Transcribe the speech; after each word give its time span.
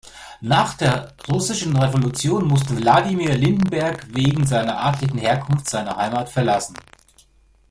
Nach 0.41 0.73
der 0.73 1.13
Russischen 1.29 1.77
Revolution 1.77 2.47
musste 2.47 2.75
Wladimir 2.75 3.35
Lindenberg 3.35 4.07
wegen 4.15 4.47
seiner 4.47 4.79
adligen 4.83 5.19
Herkunft 5.19 5.69
seine 5.69 5.95
Heimat 5.95 6.27
verlassen. 6.27 6.73